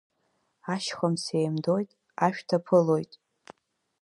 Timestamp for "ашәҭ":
2.25-2.49